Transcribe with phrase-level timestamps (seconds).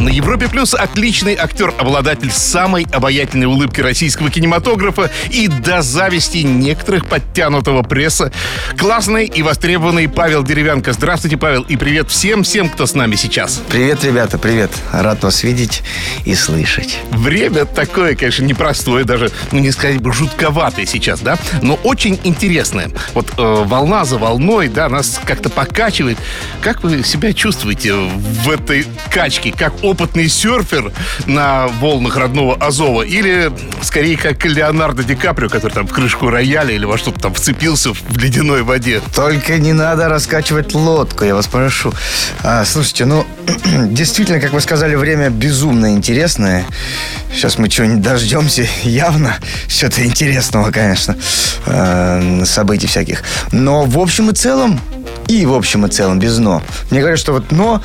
[0.00, 7.06] На Европе Плюс отличный актер, обладатель самой обаятельной улыбки российского кинематографа и до зависти некоторых
[7.06, 8.32] подтянутого пресса.
[8.78, 10.94] Классный и востребованный Павел Деревянко.
[10.94, 13.60] Здравствуйте, Павел, и привет всем-всем, кто с нами сейчас.
[13.68, 14.70] Привет, ребята, привет.
[14.90, 15.82] Рад вас видеть
[16.24, 16.98] и слышать.
[17.10, 22.90] Время такое, конечно, непростое, даже, ну, не сказать бы, жутковатое сейчас, да, но очень интересное.
[23.12, 26.16] Вот э, волна за волной, да, нас как-то покачивает.
[26.62, 29.52] Как вы себя чувствуете в этой качке?
[29.52, 30.92] Как опытный серфер
[31.26, 33.02] на волнах родного Азова?
[33.02, 37.34] Или, скорее, как Леонардо Ди Каприо, который там в крышку рояля или во что-то там
[37.34, 39.00] вцепился в ледяной воде?
[39.14, 41.92] Только не надо раскачивать лодку, я вас прошу.
[42.42, 43.26] А, слушайте, ну,
[43.90, 46.64] действительно, как вы сказали, время безумно интересное.
[47.32, 49.36] Сейчас мы чего-нибудь дождемся, явно.
[49.68, 51.16] Что-то интересного, конечно,
[51.66, 53.22] э, событий всяких.
[53.52, 54.80] Но в общем и целом,
[55.30, 56.60] и в общем и целом, без «но».
[56.90, 57.80] Мне говорят, что вот «но»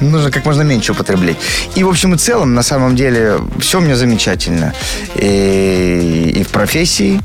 [0.00, 1.25] нужно как можно меньше употреблять.
[1.74, 4.74] И в общем и целом, на самом деле, все у меня замечательно.
[5.14, 7.20] И, и в профессии,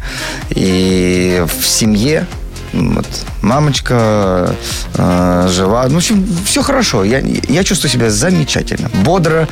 [0.49, 2.25] и в семье.
[2.73, 3.05] Вот.
[3.41, 4.55] Мамочка
[4.95, 5.85] э, жива.
[5.87, 7.03] Ну, в общем, все хорошо.
[7.03, 8.89] Я, я чувствую себя замечательно.
[9.03, 9.47] Бодро,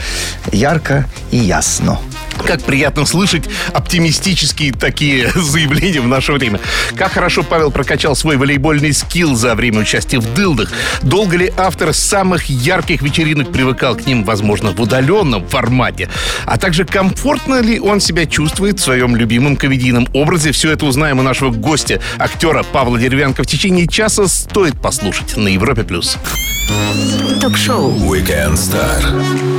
[0.52, 2.00] ярко и ясно.
[2.46, 6.60] Как приятно слышать оптимистические такие заявления в наше время.
[6.96, 10.72] Как хорошо Павел прокачал свой волейбольный скилл за время участия в «Дылдах».
[11.02, 16.10] Долго ли автор самых ярких вечеринок привыкал к ним, возможно, в удаленном формате?
[16.46, 20.52] А также комфортно ли он себя чувствует в своем любимом комедийном образе?
[20.52, 23.44] Все это узнаем у нашего гостя, актера Павла Деревянко.
[23.44, 25.84] В течение часа стоит послушать на Европе+.
[25.84, 26.18] плюс.
[27.42, 29.59] Ток-шоу Weekend Star.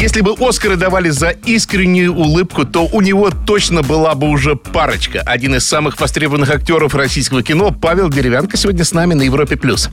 [0.00, 5.20] Если бы Оскары давали за искреннюю улыбку, то у него точно была бы уже парочка.
[5.26, 9.58] Один из самых востребованных актеров российского кино Павел Деревянко сегодня с нами на Европе+.
[9.58, 9.90] плюс.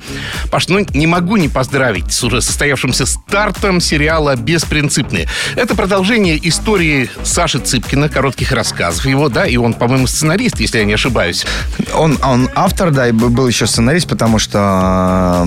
[0.50, 5.28] Паш, ну не могу не поздравить с уже состоявшимся стартом сериала «Беспринципные».
[5.57, 10.85] Это продолжение истории Саши Цыпкина, коротких рассказов его, да, и он, по-моему, сценарист, если я
[10.85, 11.45] не ошибаюсь.
[11.94, 15.45] Он, он автор, да, и был еще сценарист, потому что,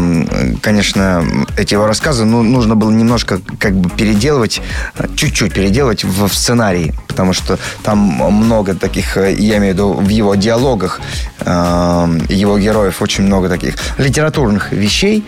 [0.60, 1.24] конечно,
[1.56, 6.34] эти его рассказы ну, нужно было немножко как бы переделывать, э, чуть-чуть переделывать в, в
[6.34, 11.00] сценарии, потому что там много таких, э, я имею в виду в его диалогах,
[11.40, 15.24] э, его героев очень много таких литературных вещей,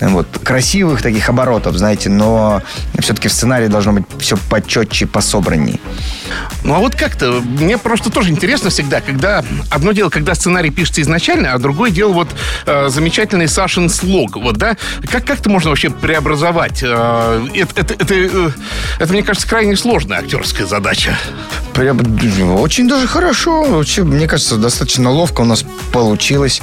[0.00, 2.62] вот, красивых таких оборотов, знаете, но
[2.98, 5.80] все-таки в сценарии должно быть все почетче, пособранней.
[6.62, 11.02] Ну а вот как-то, мне просто тоже интересно всегда, когда одно дело, когда сценарий пишется
[11.02, 12.28] изначально, а другое дело вот
[12.66, 14.76] э, замечательный Сашин слог, вот, да,
[15.10, 16.82] как как-то можно вообще преобразовать?
[16.82, 18.54] Э, это, это, это,
[18.98, 21.18] это, мне кажется, крайне сложная актерская задача.
[21.74, 22.00] Прям
[22.60, 23.64] Очень даже хорошо.
[23.64, 26.62] Вообще, мне кажется, достаточно ловко у нас получилось.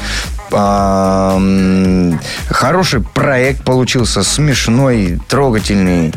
[0.52, 1.40] А,
[2.50, 6.14] Хороший проект получился, смешной, трогательный.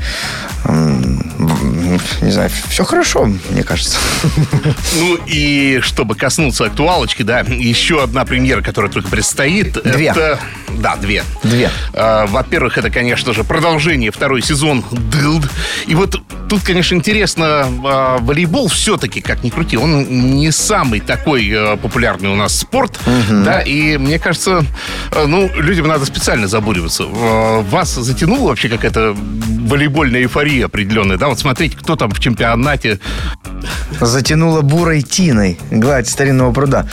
[0.66, 3.98] Не знаю, все хорошо, мне кажется.
[4.98, 9.74] Ну и чтобы коснуться актуалочки, да, еще одна премьера, которая только предстоит.
[9.82, 10.06] Две.
[10.06, 10.38] Это,
[10.78, 11.22] да, две.
[11.42, 11.70] Две.
[11.92, 15.48] Э, Во-первых, это, конечно же, продолжение, второй сезон Дылд.
[15.86, 20.04] И вот тут, конечно, интересно, э, волейбол все-таки, как ни крути, он
[20.38, 22.98] не самый такой э, популярный у нас спорт,
[23.30, 24.64] да, и мне кажется,
[25.12, 27.04] э, ну, людям надо специально забуриваться.
[27.04, 31.28] Э, Вас затянула вообще какая-то волейбольная эйфория определенная, да?
[31.28, 32.98] Вот смотрите, кто там в чемпионате.
[34.00, 36.86] Затянуло бурой тиной гладь старинного пруда.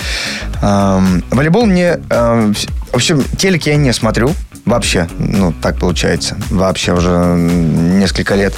[0.62, 2.00] Ам, волейбол мне...
[2.10, 4.34] вс- в общем, телек я не смотрю.
[4.72, 6.38] Вообще, ну, так получается.
[6.50, 8.54] Вообще уже несколько лет.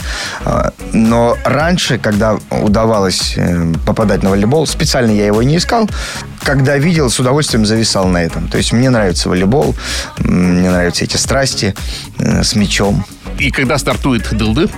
[0.45, 5.89] А, Но раньше, когда удавалось э, попадать на волейбол, специально я его не искал.
[6.43, 8.47] Когда видел, с удовольствием зависал на этом.
[8.47, 9.73] То есть мне нравится волейбол,
[10.19, 11.73] мне нравятся эти страсти
[12.19, 13.03] э, с мячом.
[13.39, 14.69] И когда стартует Дылды?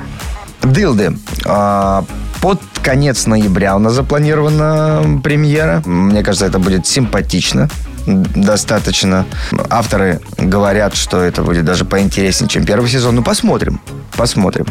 [0.64, 1.17] Дылды.
[1.43, 2.05] А,
[2.40, 5.84] Под конец ноября у нас запланирована премьера.
[5.85, 7.67] Мне кажется, это будет симпатично.
[8.05, 9.25] Достаточно.
[9.69, 13.16] Авторы говорят, что это будет даже поинтереснее, чем первый сезон.
[13.16, 13.81] Ну, посмотрим.
[14.16, 14.66] Посмотрим.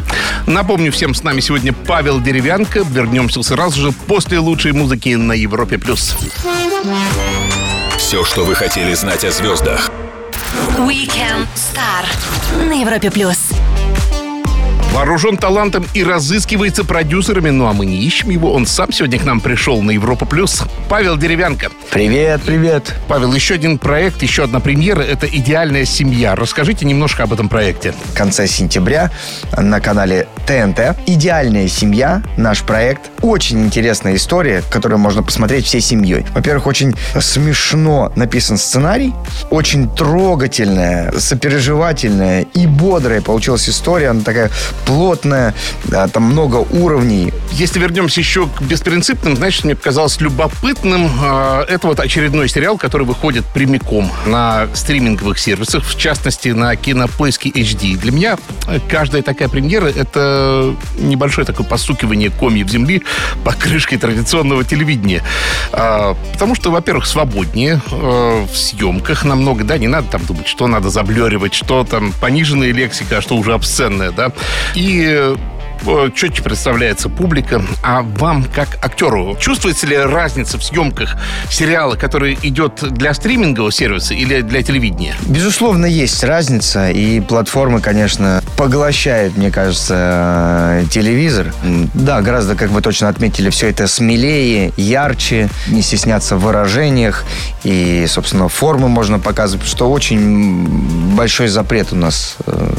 [0.47, 2.79] Напомню всем, с нами сегодня Павел Деревянко.
[2.89, 5.77] Вернемся сразу же после лучшей музыки на Европе+.
[5.77, 6.15] плюс.
[7.97, 9.91] Все, что вы хотели знать о звездах.
[10.77, 13.34] Weekend Star на Европе плюс.
[14.95, 17.49] Вооружен талантом и разыскивается продюсерами.
[17.49, 18.53] Ну а мы не ищем его.
[18.53, 20.63] Он сам сегодня к нам пришел на Европа Плюс.
[20.87, 21.69] Павел Деревянко.
[21.91, 22.93] Привет, привет.
[23.09, 25.01] Павел, еще один проект, еще одна премьера.
[25.01, 26.33] Это «Идеальная семья».
[26.35, 27.93] Расскажите немножко об этом проекте.
[28.05, 29.11] В конце сентября
[29.57, 33.11] на канале ТНТ «Идеальная семья», наш проект.
[33.21, 36.25] Очень интересная история, которую можно посмотреть всей семьей.
[36.33, 39.13] Во-первых, очень смешно написан сценарий,
[39.49, 44.09] очень трогательная, сопереживательная и бодрая получилась история.
[44.09, 44.51] Она такая
[44.85, 45.53] плотная,
[45.85, 47.33] да, там много уровней.
[47.51, 51.09] Если вернемся еще к беспринципным, значит, мне показалось любопытным.
[51.21, 57.49] э, Это вот очередной сериал, который выходит прямиком на стриминговых сервисах, в частности, на кинопоиске
[57.49, 57.97] HD.
[57.97, 58.37] Для меня
[58.67, 63.03] э, каждая такая премьера— это небольшое такое постукивание комьев земли
[63.43, 65.23] по крышке традиционного телевидения.
[65.71, 70.67] А, Потому что, во-первых, свободнее э, в съемках намного, да, не надо там думать, что
[70.67, 74.31] надо заблеривать, что там пониженная лексика, а что уже обсценная, да.
[74.75, 75.35] И
[75.85, 77.61] э, четче представляется публика.
[77.81, 81.15] А вам, как актеру, чувствуется ли разница в съемках
[81.49, 85.15] сериала, который идет для стримингового сервиса или для телевидения?
[85.27, 91.53] Безусловно, есть разница, и платформы, конечно, поглощают, мне кажется, э, телевизор.
[91.93, 97.23] Да, гораздо, как вы точно отметили, все это смелее, ярче, не стесняться в выражениях,
[97.63, 102.73] и, собственно, формы можно показывать, что очень большой запрет у нас э,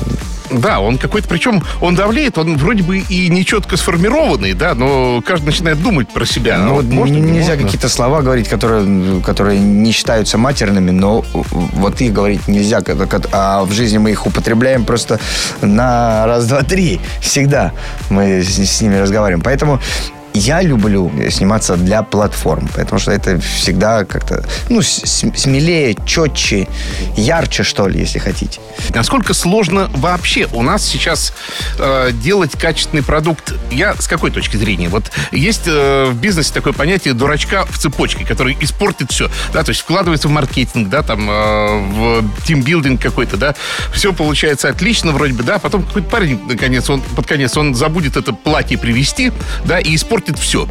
[0.51, 5.47] Да, он какой-то, причем он давлеет, он вроде бы и нечетко сформированный, да, но каждый
[5.47, 6.59] начинает думать про себя.
[6.59, 7.65] Ну, А вот можно, не нельзя можно?
[7.65, 12.83] какие-то слова говорить, которые, которые не считаются матерными, но вот их говорить нельзя.
[13.33, 15.19] А в жизни мы их употребляем просто
[15.63, 17.01] на раз, два, три.
[17.21, 17.73] Всегда
[18.11, 19.43] мы с, с ними разговариваем.
[19.43, 19.81] Поэтому
[20.39, 26.69] я люблю сниматься для платформ, потому что это всегда как-то ну, смелее, четче,
[27.17, 28.61] ярче, что ли, если хотите.
[28.95, 31.33] Насколько сложно вообще у нас сейчас
[31.79, 33.55] э, делать качественный продукт?
[33.71, 34.89] Я с какой точки зрения?
[34.89, 39.71] Вот есть э, в бизнесе такое понятие дурачка в цепочке, который испортит все, да, то
[39.71, 43.55] есть вкладывается в маркетинг, да, там, э, в тимбилдинг какой-то, да,
[43.93, 47.75] все получается отлично вроде бы, да, а потом какой-то парень, наконец, он, под конец, он
[47.75, 49.33] забудет это платье привезти,
[49.65, 50.69] да, и испортит все.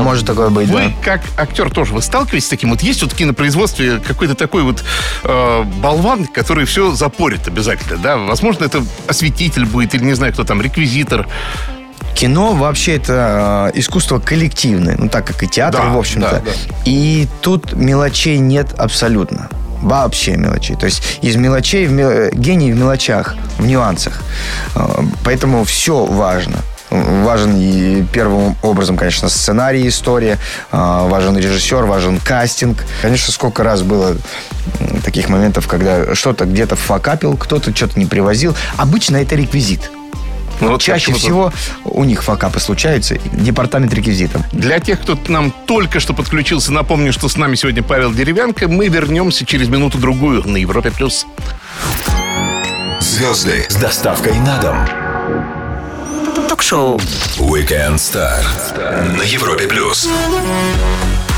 [0.00, 0.92] Может такое быть, Вы, да.
[1.04, 2.70] как актер, тоже вы сталкиваетесь с таким?
[2.70, 4.82] Вот есть вот в кинопроизводстве какой-то такой вот
[5.24, 8.16] э, болван, который все запорит обязательно, да?
[8.16, 11.28] Возможно, это осветитель будет, или не знаю, кто там, реквизитор.
[12.14, 16.30] Кино вообще это э, искусство коллективное, ну так как и театр, Да, в общем-то.
[16.30, 16.50] да, да.
[16.84, 19.48] И тут мелочей нет абсолютно.
[19.80, 20.76] Вообще мелочей.
[20.76, 24.20] То есть из мелочей, в мел- гений в мелочах, в нюансах.
[24.76, 26.58] Э, Поэтому все важно.
[26.92, 30.38] Важен и первым образом, конечно, сценарий, история,
[30.70, 32.84] э, важен режиссер, важен кастинг.
[33.00, 34.14] Конечно, сколько раз было
[35.02, 38.54] таких моментов, когда что-то где-то факапил, кто-то что-то не привозил.
[38.76, 39.90] Обычно это реквизит.
[40.60, 41.50] Ну, вот Чаще всего
[41.84, 43.16] у них факапы случаются.
[43.32, 44.42] Департамент реквизитов.
[44.52, 48.68] Для тех, кто к нам только что подключился, напомню, что с нами сегодня Павел Деревянко.
[48.68, 50.90] Мы вернемся через минуту-другую на Европе+.
[50.90, 51.26] плюс.
[53.00, 55.61] Звезды с доставкой на дом.
[56.62, 56.96] Ток-шоу.
[57.38, 58.40] Weekend Star
[59.16, 60.08] на Европе плюс.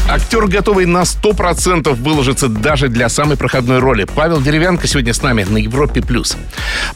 [0.06, 4.04] Актер, готовый на 100% выложиться даже для самой проходной роли.
[4.04, 6.02] Павел Деревянко сегодня с нами на Европе+.
[6.02, 6.36] плюс.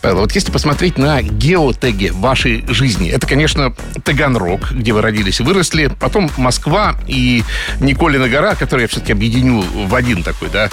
[0.03, 5.43] Павел, вот если посмотреть на геотеги вашей жизни, это, конечно, Таганрог, где вы родились и
[5.43, 7.43] выросли, потом Москва и
[7.81, 10.69] Николина гора, который я все-таки объединю в один такой, да,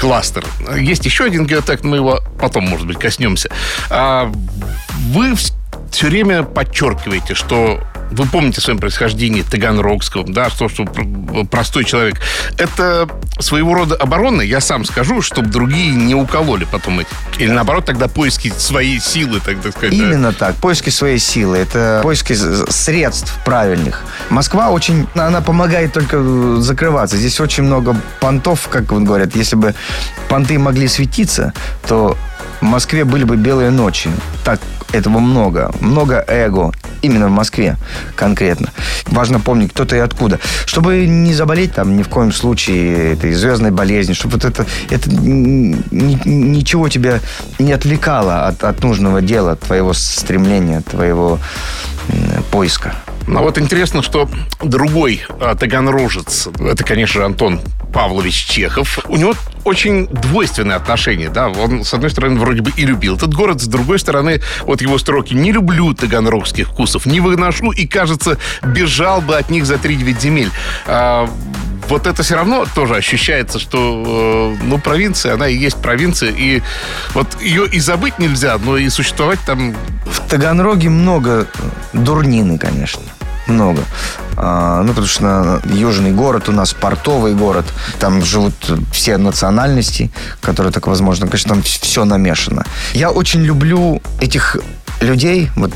[0.00, 0.44] кластер.
[0.76, 3.48] Есть еще один геотег, мы его потом, может быть, коснемся.
[3.90, 4.32] А
[5.12, 5.36] вы
[5.90, 7.80] все время подчеркиваете, что
[8.10, 12.20] вы помните о своем происхождении Таганрогском, да, что, что пр- простой человек.
[12.58, 17.08] Это своего рода оборона, я сам скажу, чтобы другие не укололи потом эти.
[17.38, 19.96] Или наоборот, тогда поиски своей силы, так, так сказать.
[19.96, 20.04] да.
[20.04, 20.56] Именно так.
[20.56, 21.58] Поиски своей силы.
[21.58, 24.02] Это поиски средств правильных.
[24.28, 25.06] Москва очень...
[25.14, 27.16] Она помогает только э, закрываться.
[27.16, 29.36] Здесь очень много понтов, как говорят.
[29.36, 29.74] Если бы
[30.28, 31.52] понты могли светиться,
[31.86, 32.16] то
[32.60, 34.10] в Москве были бы белые ночи.
[34.44, 34.60] Так
[34.92, 35.72] этого много.
[35.80, 36.72] Много эго.
[37.02, 37.76] Именно в Москве
[38.14, 38.68] конкретно.
[39.06, 40.38] Важно помнить, кто ты и откуда.
[40.66, 45.10] Чтобы не заболеть там ни в коем случае этой звездной болезнью, чтобы вот это, это
[45.10, 47.20] ничего тебя
[47.58, 51.38] не отвлекало от, от нужного дела, твоего стремления, твоего
[52.08, 52.94] м, поиска.
[53.26, 54.28] Ну вот интересно, что
[54.62, 57.60] другой а, таганрожец, это, конечно Антон
[57.92, 61.48] Павлович Чехов, у него очень двойственное отношение, да.
[61.48, 64.98] Он, с одной стороны, вроде бы и любил этот город, с другой стороны, вот его
[64.98, 69.96] строки «Не люблю таганрогских вкусов, не выношу и, кажется, бежал бы от них за три
[69.96, 70.50] девять земель».
[70.86, 71.28] А,
[71.88, 76.62] вот это все равно тоже ощущается, что, э, ну, провинция, она и есть провинция, и
[77.14, 79.74] вот ее и забыть нельзя, но и существовать там...
[80.06, 81.46] В Таганроге много
[81.92, 83.02] дурнины, конечно
[83.50, 83.82] много.
[84.36, 87.66] А, ну, потому что южный город у нас портовый город.
[87.98, 88.54] Там живут
[88.92, 91.26] все национальности, которые так возможно.
[91.26, 92.64] Конечно, там все намешано.
[92.94, 94.56] Я очень люблю этих
[95.00, 95.72] людей, вот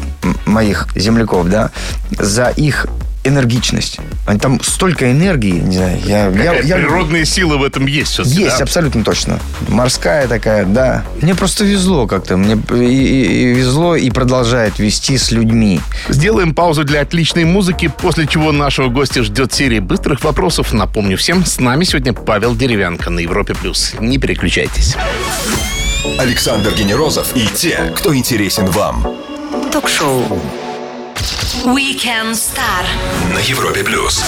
[0.47, 1.71] моих земляков, да,
[2.19, 2.87] за их
[3.25, 3.99] энергичность.
[4.41, 5.99] Там столько энергии, не знаю.
[6.05, 8.19] Я, я, я, природные силы в этом есть.
[8.19, 8.65] Есть, да?
[8.65, 9.41] абсолютно точно.
[9.69, 11.05] Морская такая, да.
[11.21, 12.37] Мне просто везло как-то.
[12.37, 15.81] Мне и, и, и везло и продолжает вести с людьми.
[16.09, 20.73] Сделаем паузу для отличной музыки, после чего нашего гостя ждет серия быстрых вопросов.
[20.73, 23.55] Напомню всем, с нами сегодня Павел Деревянко на Европе+.
[23.55, 23.95] плюс.
[23.99, 24.97] Не переключайтесь.
[26.19, 29.07] Александр Генерозов и те, кто интересен вам.
[29.73, 30.41] Ток-шоу
[31.65, 32.85] Weekend Star
[33.33, 34.23] на Европе плюс.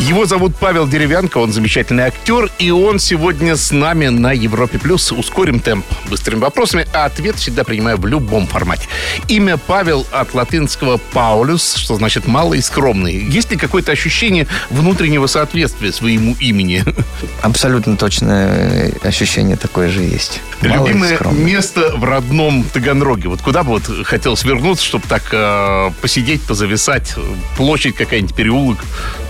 [0.00, 4.78] Его зовут Павел Деревянко, он замечательный актер, и он сегодня с нами на Европе+.
[4.78, 5.12] плюс.
[5.12, 8.88] Ускорим темп быстрыми вопросами, а ответ всегда принимаю в любом формате.
[9.28, 13.14] Имя Павел от латинского «паулюс», что значит «малый и скромный».
[13.14, 16.82] Есть ли какое-то ощущение внутреннего соответствия своему имени?
[17.42, 20.40] Абсолютно точное ощущение такое же есть.
[20.62, 23.28] Малый Любимое место в родном Таганроге.
[23.28, 27.14] Вот куда бы вот хотел свернуться, чтобы так э, посидеть, позависать?
[27.58, 28.78] Площадь какая-нибудь, переулок?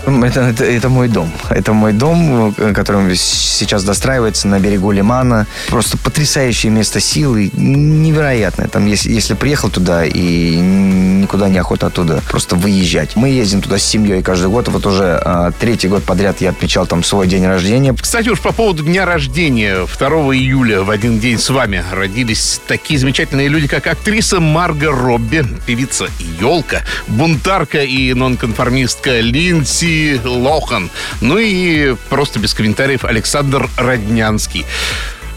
[0.05, 1.31] Это, это, это мой дом.
[1.49, 5.47] Это мой дом, который сейчас достраивается на берегу Лимана.
[5.67, 7.51] Просто потрясающее место силы.
[7.53, 8.67] Невероятное.
[8.67, 13.15] Там, если, если приехал туда и никуда не охота оттуда просто выезжать.
[13.15, 14.67] Мы ездим туда с семьей каждый год.
[14.69, 17.93] Вот уже а, третий год подряд я отмечал там свой день рождения.
[17.93, 19.85] Кстати, уж по поводу дня рождения.
[19.85, 25.45] 2 июля в один день с вами родились такие замечательные люди, как актриса Марга Робби,
[25.65, 26.07] певица
[26.39, 29.90] Елка, бунтарка и нонконформистка Линдси
[30.23, 30.89] Лохан.
[31.21, 34.65] Ну и просто без комментариев Александр Роднянский.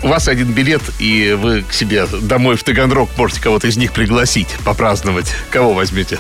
[0.03, 3.93] У вас один билет, и вы к себе домой в Таганрог можете кого-то из них
[3.93, 5.35] пригласить, попраздновать.
[5.51, 6.19] Кого возьмете?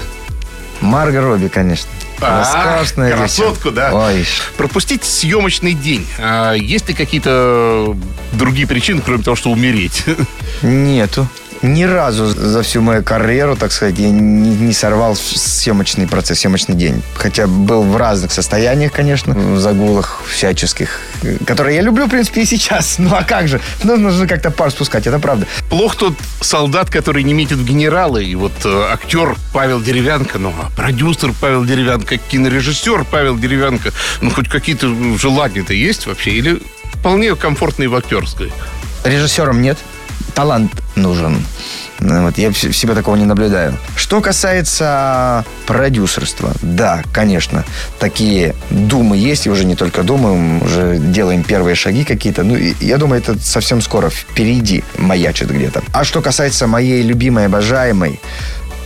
[0.80, 1.90] Марго Робби, конечно.
[2.20, 3.90] А, красотку, да.
[3.92, 4.24] Ой.
[4.56, 6.06] Пропустить съемочный день.
[6.18, 7.96] А есть ли какие-то
[8.32, 10.04] другие причины, кроме того, что умереть?
[10.62, 11.28] Нету.
[11.64, 16.74] Ни разу за всю мою карьеру, так сказать, я не, не сорвал съемочный процесс, съемочный
[16.74, 17.02] день.
[17.14, 21.00] Хотя был в разных состояниях, конечно, в загулах всяческих,
[21.46, 22.96] которые я люблю, в принципе, и сейчас.
[23.04, 23.60] Ну а как же?
[23.82, 25.46] Ну, нужно как-то пар спускать, это правда.
[25.70, 30.52] Плох тот солдат, который не метит в генералы, и вот э, актер Павел Деревянко, ну,
[30.60, 33.90] а продюсер Павел Деревянко, кинорежиссер Павел Деревянко,
[34.20, 36.32] ну, хоть какие-то желания-то есть вообще?
[36.32, 36.60] Или
[36.92, 38.52] вполне комфортные в актерской?
[39.04, 39.78] Режиссером нет
[40.34, 41.44] талант нужен.
[42.00, 43.78] Ну, вот я в себе такого не наблюдаю.
[43.96, 47.64] Что касается продюсерства, да, конечно,
[47.98, 52.42] такие думы есть, и уже не только думаем, уже делаем первые шаги какие-то.
[52.42, 55.82] Ну, я думаю, это совсем скоро впереди маячит где-то.
[55.92, 58.20] А что касается моей любимой, обожаемой,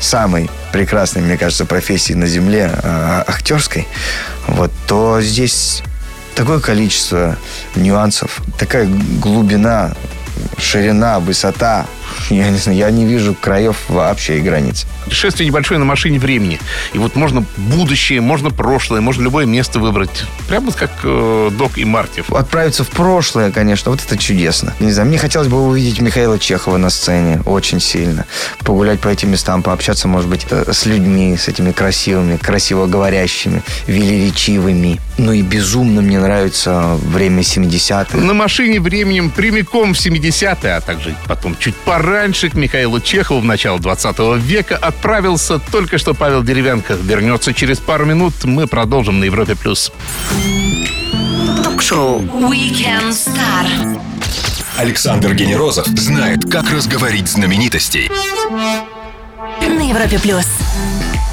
[0.00, 3.88] самой прекрасной, мне кажется, профессии на Земле, э, актерской,
[4.46, 5.82] вот, то здесь
[6.34, 7.36] такое количество
[7.74, 8.86] нюансов, такая
[9.20, 9.94] глубина
[10.58, 11.86] ширина, высота.
[12.30, 14.86] Я не знаю, я не вижу краев вообще и границ.
[15.04, 16.60] Путешествие небольшое на машине времени.
[16.92, 20.24] И вот можно будущее, можно прошлое, можно любое место выбрать.
[20.48, 22.30] Прямо как э, Док и Мартив.
[22.32, 24.74] Отправиться в прошлое, конечно, вот это чудесно.
[24.80, 28.26] Не знаю, мне хотелось бы увидеть Михаила Чехова на сцене очень сильно.
[28.60, 33.62] Погулять по этим местам, пообщаться, может быть, э, с людьми, с этими красивыми, красиво говорящими,
[33.86, 35.00] велеречивыми.
[35.16, 38.16] Ну и безумно мне нравится время 70-х.
[38.16, 43.44] На машине временем прямиком в 70-е, а также потом чуть пораньше к Михаилу Чехову в
[43.44, 46.94] начало 20 века отправился только что Павел Деревянко.
[46.94, 48.44] Вернется через пару минут.
[48.44, 49.56] Мы продолжим на Европе+.
[49.56, 49.90] плюс.
[51.64, 54.00] Ток-шоу Weekend Star.
[54.76, 58.08] Александр Генерозов знает, как разговорить знаменитостей.
[59.60, 60.20] На Европе+.
[60.20, 60.46] плюс.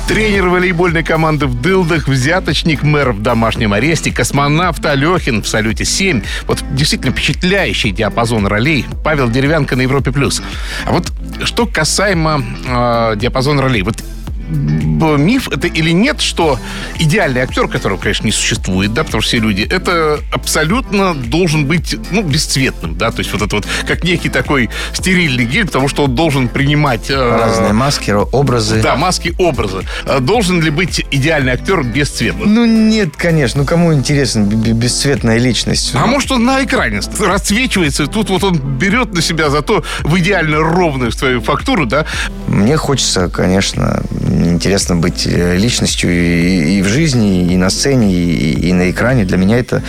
[0.07, 6.23] Тренер волейбольной команды в Дылдах, взяточник, мэр в домашнем аресте, космонавт Алехин в «Салюте-7».
[6.45, 8.85] Вот действительно впечатляющий диапазон ролей.
[9.03, 10.11] Павел Деревянко на Европе+.
[10.11, 10.43] плюс.
[10.85, 11.11] А вот
[11.43, 13.81] что касаемо э, диапазона ролей.
[13.81, 14.03] Вот
[14.49, 16.59] миф это или нет, что
[16.99, 21.95] идеальный актер, которого, конечно, не существует, да, потому что все люди, это абсолютно должен быть,
[22.11, 26.03] ну, бесцветным, да, то есть вот это вот как некий такой стерильный гель, потому что
[26.03, 27.09] он должен принимать...
[27.09, 28.81] э, Разные маски, ро- образы.
[28.81, 29.83] Да, маски образа.
[30.05, 32.53] Э, Должен ли быть идеальный актер бесцветным?
[32.53, 33.61] Ну нет, конечно.
[33.61, 35.91] Ну кому интересна бесцветная личность?
[35.95, 40.17] А может, он на экране расцвечивается, и тут вот он берет на себя зато в
[40.17, 42.05] идеально ровную свою фактуру, да?
[42.47, 44.03] Мне хочется, конечно,
[44.43, 49.25] интересно быть э, личностью и, и в жизни, и на сцене, и, и на экране.
[49.25, 49.83] Для меня это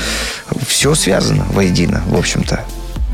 [0.67, 2.61] все связано воедино, в общем-то.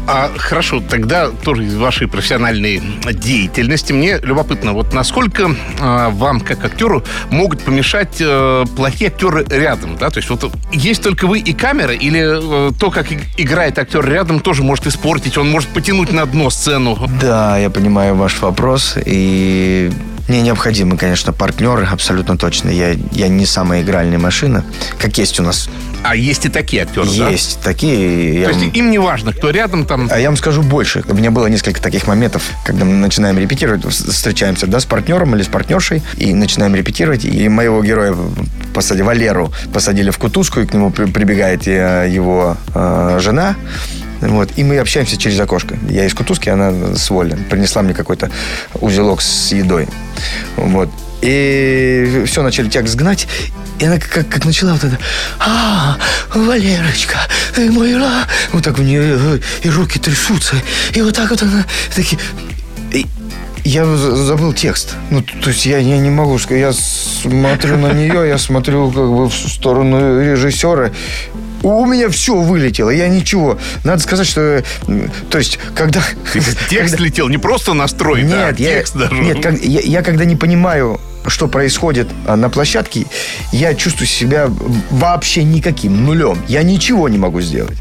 [0.07, 6.65] А хорошо, тогда тоже из вашей профессиональной деятельности мне любопытно, вот насколько а, вам, как
[6.65, 10.11] актеру, могут помешать э, плохие актеры рядом, да?
[10.11, 14.41] То есть вот есть только вы и камера, или э, то, как играет актер рядом,
[14.41, 16.99] тоже может испортить, он может потянуть на дно сцену?
[17.21, 18.97] Да, я понимаю ваш вопрос.
[19.07, 19.93] И
[20.29, 22.71] мне необходимы, конечно, партнеры, абсолютно точно.
[22.71, 24.65] Я, я не самая игральная машина,
[24.99, 25.69] как есть у нас.
[26.03, 27.29] А есть и такие актеры, да?
[27.31, 28.41] Есть такие.
[28.41, 30.09] я То есть им не важно, кто рядом там.
[30.11, 31.05] А я вам скажу больше.
[31.09, 35.43] У меня было несколько таких моментов, когда мы начинаем репетировать, встречаемся, да, с партнером или
[35.43, 38.17] с партнершей, и начинаем репетировать, и моего героя
[38.75, 43.55] посадили, Валеру, посадили в кутузку, и к нему при- прибегает э, его э, жена,
[44.23, 45.77] вот, и мы общаемся через окошко.
[45.89, 47.37] Я из кутузки, она с Воли.
[47.51, 48.31] Принесла мне какой-то
[48.81, 49.89] узелок с едой.
[50.57, 50.89] Вот.
[51.23, 53.27] И все, начали текст гнать.
[53.79, 54.99] И она как, как начала вот это,
[55.41, 55.97] а,
[56.35, 57.19] Валерочка,
[57.55, 58.27] ты мой ра».
[58.53, 60.55] Вот так у нее э, и руки трясутся.
[60.95, 61.65] И вот так вот она,
[61.95, 62.21] такие...
[62.93, 63.07] И
[63.65, 64.95] я за- забыл текст.
[65.11, 66.61] Ну, то есть я, я не могу сказать.
[66.61, 70.91] Я смотрю на нее, я смотрю как бы в сторону режиссера.
[71.63, 73.59] У меня все вылетело, я ничего.
[73.85, 74.63] Надо сказать, что...
[75.31, 76.01] То есть, когда...
[76.71, 79.15] Текст летел, не просто настрой, да, Нет, я, текст даже.
[79.15, 83.07] нет как- я, я когда не понимаю, что происходит а, на площадке,
[83.53, 84.49] я чувствую себя
[84.91, 86.39] вообще никаким, нулем.
[86.49, 87.79] Я ничего не могу сделать.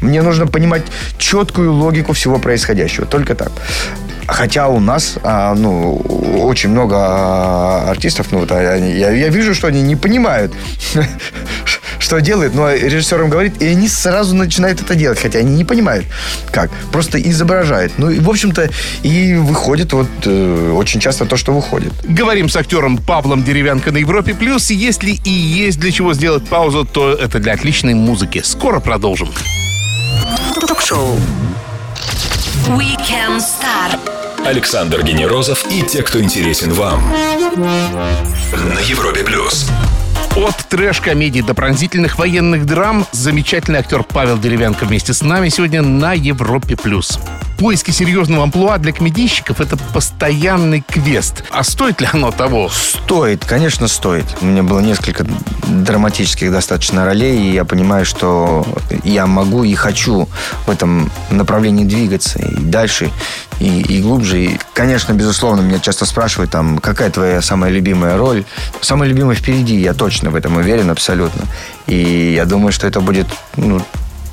[0.00, 0.82] Мне нужно понимать
[1.18, 3.06] четкую логику всего происходящего.
[3.06, 3.50] Только так.
[4.26, 5.96] Хотя у нас, а, ну,
[6.44, 10.52] очень много а, артистов, ну, я, я вижу, что они не понимают,
[12.04, 15.64] что делают, но режиссер им говорит, и они сразу начинают это делать, хотя они не
[15.64, 16.04] понимают,
[16.52, 16.70] как.
[16.92, 17.94] Просто изображают.
[17.96, 18.68] Ну, и, в общем-то,
[19.02, 21.92] и выходит вот э, очень часто то, что выходит.
[22.04, 24.70] Говорим с актером Павлом Деревянко на Европе Плюс.
[24.70, 28.42] Если и есть для чего сделать паузу, то это для отличной музыки.
[28.44, 29.30] Скоро продолжим.
[30.68, 31.18] Ток-шоу.
[32.68, 33.98] Weekend Star.
[34.46, 37.02] Александр Генерозов и те, кто интересен вам.
[37.56, 39.70] На Европе плюс.
[40.36, 46.12] От трэш-комедий до пронзительных военных драм замечательный актер Павел Деревянко вместе с нами сегодня на
[46.12, 46.76] Европе+.
[46.76, 47.20] плюс.
[47.58, 51.44] Поиски серьезного амплуа для комедийщиков– это постоянный квест.
[51.50, 52.68] А стоит ли оно того?
[52.68, 54.24] Стоит, конечно, стоит.
[54.40, 55.24] У меня было несколько
[55.68, 58.66] драматических достаточно ролей, и я понимаю, что
[59.04, 60.28] я могу и хочу
[60.66, 63.10] в этом направлении двигаться и дальше,
[63.60, 64.44] и, и глубже.
[64.44, 68.44] И, конечно, безусловно, меня часто спрашивают, там, какая твоя самая любимая роль.
[68.80, 71.44] Самая любимая впереди, я точно в этом уверен абсолютно.
[71.86, 73.26] И я думаю, что это будет
[73.56, 73.80] ну,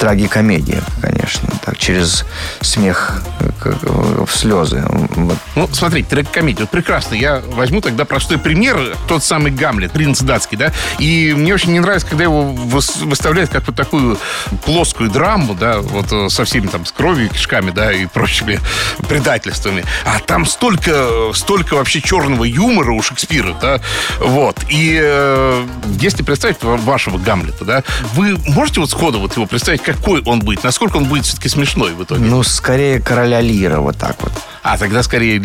[0.02, 2.26] трагикомедия, конечно, так, через
[2.62, 4.84] смех э, э, в слезы.
[4.88, 5.38] Вот.
[5.56, 6.62] Ну, смотрите, трек-комедия.
[6.62, 7.14] Вот прекрасно.
[7.14, 8.96] Я возьму тогда простой пример.
[9.08, 10.72] Тот самый Гамлет, принц датский, да?
[10.98, 14.18] И мне очень не нравится, когда его выс- выставляют как вот такую
[14.66, 18.60] плоскую драму, да, вот э, со всеми там, с кровью, кишками, да, и прочими
[19.08, 19.86] предательствами.
[20.04, 23.80] А там столько, столько вообще черного юмора у Шекспира, да,
[24.20, 24.58] вот.
[24.70, 25.66] И э,
[26.00, 27.84] если представить ва- вашего Гамлета, да,
[28.16, 31.94] вы можете вот сходу вот его представить, какой он будет, насколько он будет все-таки смешной
[31.94, 32.24] в итоге?
[32.24, 34.32] Ну, скорее короля Лира, вот так вот.
[34.64, 35.42] А тогда скорее,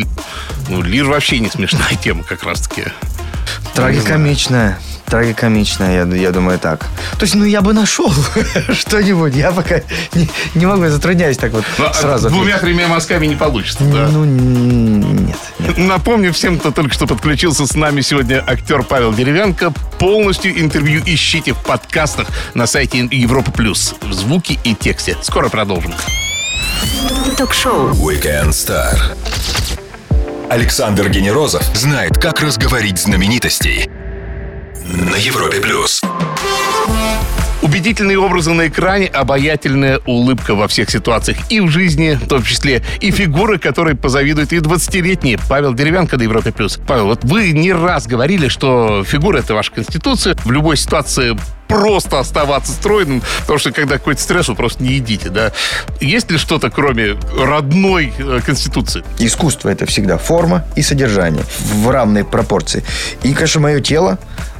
[0.69, 2.85] ну, Лир вообще не смешная тема как раз-таки.
[3.73, 4.79] Трагикомичная.
[5.05, 6.81] Трагикомичная, я, я думаю, так.
[7.17, 8.11] То есть, ну, я бы нашел
[8.73, 9.35] что-нибудь.
[9.35, 9.79] Я пока
[10.13, 12.29] не, не могу, затрудняюсь так вот Ну, а сразу.
[12.29, 14.09] Двумя-тремя мазками не получится, да.
[14.09, 15.36] Ну, нет.
[15.77, 19.71] Напомню всем, кто только что подключился с нами сегодня актер Павел Деревянко.
[19.99, 23.93] Полностью интервью ищите в подкастах на сайте Европа Плюс.
[24.01, 25.15] В звуке и тексте.
[25.21, 25.93] Скоро продолжим.
[27.37, 27.91] Ток-шоу.
[27.91, 28.97] Weekend Star.
[30.49, 33.87] Александр Генерозов знает, как разговорить знаменитостей.
[34.83, 36.01] На Европе плюс.
[37.63, 42.83] Убедительные образы на экране, обаятельная улыбка во всех ситуациях и в жизни, в том числе
[43.01, 45.39] и фигуры, которые позавидуют и 20-летние.
[45.49, 46.51] Павел Деревянко на Европе+.
[46.51, 46.79] плюс.
[46.87, 50.35] Павел, вот вы не раз говорили, что фигура— это ваша конституция.
[50.45, 51.35] В любой ситуации
[51.67, 55.51] просто оставаться стройным, потому что когда какой-то стресс, вы просто не едите, да.
[55.99, 59.03] Есть ли что-то, кроме родной э, конституции?
[59.19, 62.83] Искусство это всегда форма и содержание в равной пропорции.
[63.23, 64.17] И, конечно, мое тело,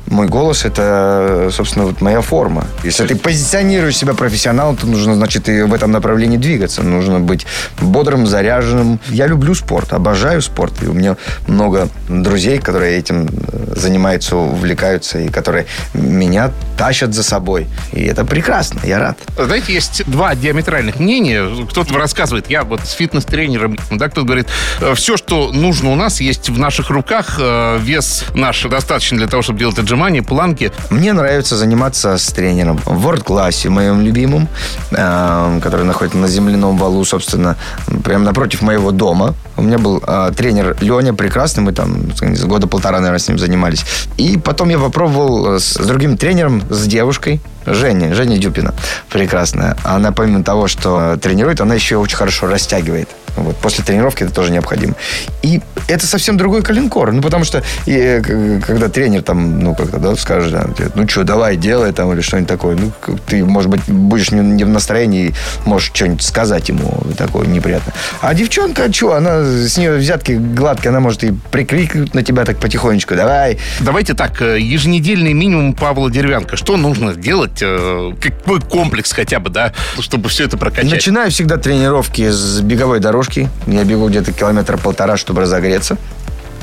[0.08, 2.66] мой голос это, собственно, вот моя форма.
[2.84, 6.84] Если ты позиционируешь себя профессионалом, то нужно, значит, и в этом направлении двигаться.
[6.84, 7.46] Нужно быть
[7.82, 9.00] бодрым, заряженным.
[9.10, 10.82] Я люблю спорт, обожаю спорт.
[10.82, 11.18] И у меня
[11.48, 17.68] много друзей, которые этим э, занимаются, увлекаются, и которые меня тащат за собой.
[17.92, 19.18] И это прекрасно, я рад.
[19.38, 21.46] Знаете, есть два диаметральных мнения.
[21.70, 24.48] Кто-то рассказывает, я вот с фитнес-тренером, да, кто-то говорит,
[24.80, 27.38] «Э, все, что нужно у нас, есть в наших руках.
[27.40, 30.72] Э, Вес наш достаточно для того, чтобы делать отжимания, планки.
[30.92, 34.48] Мне нравится заниматься с тренером в World классе моим любимым,
[34.92, 37.56] э, который находится на земляном валу, собственно,
[38.04, 39.34] прямо напротив моего дома.
[39.56, 42.12] У меня был э, тренер Леня прекрасный, мы там
[42.46, 43.86] года полтора, наверное, с ним занимались.
[44.18, 48.74] И потом я попробовал э, с другим тренером, с девушкой, Женя, Женя Дюпина,
[49.10, 49.76] прекрасная.
[49.84, 53.10] Она помимо того, что тренирует, она еще очень хорошо растягивает.
[53.38, 54.96] Вот, после тренировки это тоже необходимо.
[55.44, 57.12] И это совсем другой коленкор.
[57.12, 58.22] Ну, потому что и,
[58.66, 62.22] когда тренер там, ну, как-то, да, скажет, да, тебе, ну, что, давай, делай там или
[62.22, 62.76] что-нибудь такое.
[62.76, 62.92] Ну,
[63.26, 65.34] ты, может быть, будешь не, не в настроении,
[65.66, 67.94] можешь что-нибудь сказать ему такое неприятное.
[68.22, 72.58] А девчонка, что, она, с нее взятки гладкие, она может и прикрикнуть на тебя так
[72.60, 73.16] потихонечку.
[73.16, 76.56] Давай, Давайте так, э, еженедельный минимум Павла Деревянко.
[76.58, 77.60] Что нужно делать?
[77.62, 80.92] э, Какой комплекс хотя бы, да, чтобы все это прокачать?
[80.92, 83.50] Начинаю всегда тренировки с беговой дорожки.
[83.68, 85.98] Я бегу где-то километра полтора, чтобы разогреться.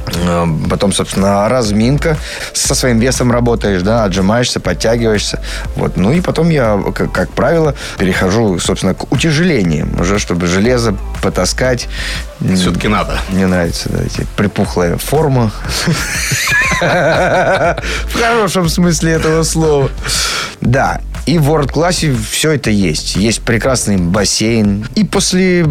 [0.06, 2.16] Э, Потом, собственно, разминка.
[2.52, 5.40] Со своим весом работаешь, да, отжимаешься, подтягиваешься.
[5.76, 5.96] Вот.
[5.96, 10.00] Ну и потом я, как, как правило, перехожу, собственно, к утяжелениям.
[10.00, 11.88] Уже, чтобы железо потаскать.
[12.54, 13.18] Все-таки надо.
[13.30, 15.50] Мне нравится, да, эти припухлая форма.
[16.80, 17.76] В
[18.20, 19.90] хорошем смысле этого слова.
[20.60, 21.00] Да.
[21.26, 23.16] И в World классе все это есть.
[23.16, 24.86] Есть прекрасный бассейн.
[24.94, 25.64] И после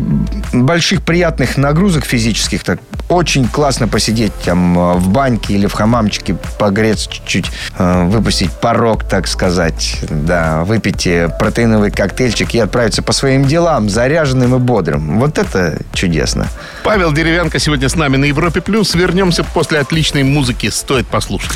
[0.52, 6.36] больших приятных нагрузок физических так очень классно посидеть там э, в баньке или в хамамчике,
[6.58, 9.98] погреться чуть-чуть, э, выпустить порог, так сказать.
[10.10, 15.20] Да, выпить э, протеиновый коктейльчик и отправиться по своим делам, заряженным и бодрым.
[15.20, 16.48] Вот это чудесно.
[16.84, 18.96] Павел Деревянко сегодня с нами на Европе Плюс.
[18.96, 20.70] Вернемся после отличной музыки.
[20.70, 21.52] Стоит послушать.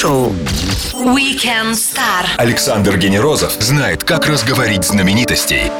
[0.00, 0.32] Ток-шоу.
[0.94, 2.24] Weekend Star.
[2.36, 5.72] Александр Генерозов знает, как разговорить знаменитостей.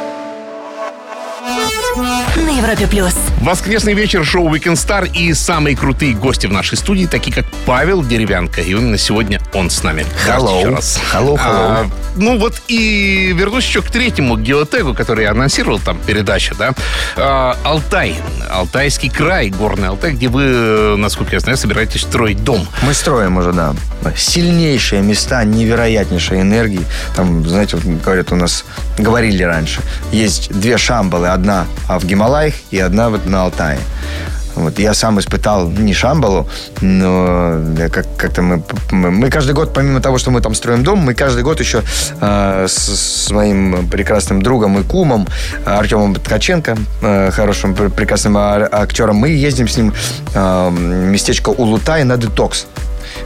[2.36, 3.14] На Европе плюс.
[3.40, 8.02] Воскресный вечер шоу Weekend Star и самые крутые гости в нашей студии, такие как Павел
[8.02, 8.60] Деревянко.
[8.60, 10.04] И именно сегодня он с нами.
[10.26, 10.74] Hello.
[10.74, 11.00] Раз.
[11.12, 11.38] Hello, hello.
[11.38, 16.72] А, ну вот и вернусь еще к третьему геотегу, который я анонсировал там передача, да.
[17.16, 18.16] А, Алтай.
[18.50, 22.66] Алтайский край, горный Алтай, где вы, насколько я знаю, собираетесь строить дом.
[22.82, 23.74] Мы строим уже, да.
[24.16, 26.84] Сильнейшие места, невероятнейшей энергии.
[27.16, 28.64] Там, знаете, вот говорят, у нас
[28.98, 29.80] говорили раньше,
[30.12, 31.28] есть две шамбалы.
[31.28, 33.78] Одна в Гималаях и одна вот на Алтае.
[34.58, 36.48] Вот я сам испытал не шамбалу,
[36.80, 37.60] но
[38.16, 41.60] как-то мы, мы, каждый год, помимо того, что мы там строим дом, мы каждый год
[41.60, 41.82] еще
[42.20, 45.26] э, с, с моим прекрасным другом и кумом
[45.64, 49.94] Артемом Ткаченко, э, хорошим пр- прекрасным а- актером, мы ездим с ним
[50.34, 52.66] э, местечко Улутай на детокс.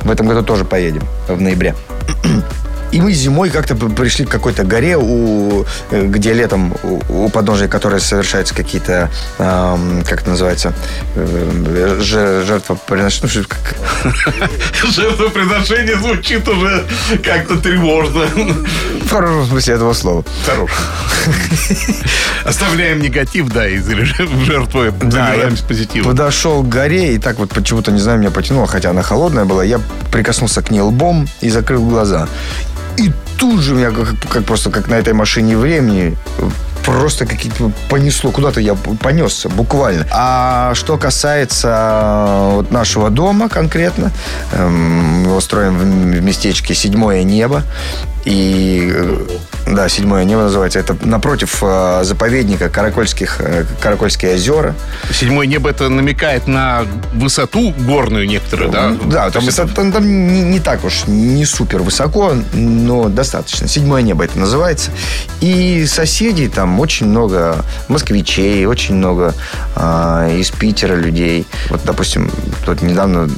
[0.02, 1.74] В этом году тоже поедем в ноябре.
[2.92, 7.66] И мы зимой как-то пришли к какой-то горе, у, э, где летом у, у подножия
[7.68, 10.74] которой совершаются какие-то, эм, как это называется,
[11.16, 13.32] э, же- жертвоприношения.
[14.90, 16.84] Жертвоприношение звучит уже
[17.24, 18.26] как-то тревожно.
[19.04, 20.24] В хорошем смысле этого слова.
[20.46, 20.70] Хорош.
[22.44, 24.00] Оставляем негатив, да, и Да, я
[25.10, 26.10] заряжаемся позитивом.
[26.10, 29.64] подошел к горе, и так вот почему-то, не знаю, меня потянуло, хотя она холодная была.
[29.64, 32.28] Я прикоснулся к ней лбом и закрыл глаза.
[32.96, 36.16] И тут же меня, как, как просто как на этой машине времени,
[36.84, 38.30] просто какие-то понесло.
[38.30, 40.06] Куда-то я понесся, буквально.
[40.10, 44.12] А что касается э, вот нашего дома конкретно,
[44.52, 47.62] эм, мы его строим в местечке «Седьмое небо».
[48.24, 49.26] И э,
[49.66, 50.78] да, седьмое небо называется.
[50.78, 54.74] Это напротив э, заповедника Каракольских, э, Каракольские озера.
[55.12, 58.92] Седьмое небо это намекает на высоту горную некоторую, да?
[59.06, 63.66] Да, То там, высота- там- там не, не так уж, не супер высоко, но достаточно.
[63.66, 64.90] Седьмое небо это называется.
[65.40, 67.56] И соседей там очень много
[67.88, 69.34] москвичей, очень много
[69.74, 71.46] а, из Питера людей.
[71.70, 72.30] Вот, допустим,
[72.64, 73.28] тут недавно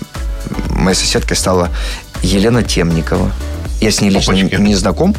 [0.68, 1.70] моей соседкой стала
[2.24, 3.30] Елена Темникова.
[3.80, 4.60] Я с ней лично Опачки.
[4.60, 5.14] не знаком.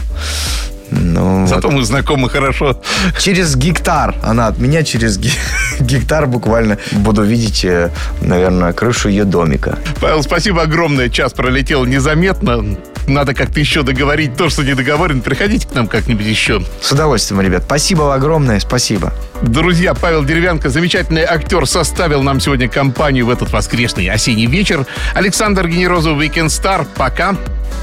[0.92, 1.50] Но вот.
[1.50, 2.82] Зато мы знакомы хорошо.
[3.20, 4.16] Через гектар.
[4.24, 5.32] Она от меня через ге-
[5.80, 7.90] гектар буквально буду видеть, э,
[8.22, 9.78] наверное, крышу ее домика.
[10.00, 11.10] Павел, спасибо огромное.
[11.10, 12.78] Час пролетел незаметно.
[13.08, 15.22] Надо как-то еще договорить то, что не договорено.
[15.22, 16.64] Приходите к нам как-нибудь еще.
[16.82, 17.64] С удовольствием, ребят.
[17.66, 19.14] Спасибо огромное, спасибо.
[19.42, 24.86] Друзья, Павел Деревянко, замечательный актер, составил нам сегодня компанию в этот воскресный осенний вечер.
[25.14, 26.88] Александр Генерозов, Weekend Star.
[26.96, 27.36] Пока.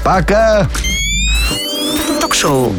[0.03, 0.67] Пока!
[2.19, 2.73] Ток-шоу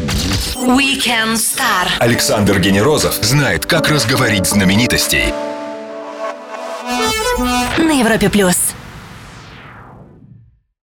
[0.55, 1.87] Weekend Star.
[1.99, 5.33] Александр Генерозов знает, как разговорить знаменитостей.
[7.77, 8.64] На Европе плюс.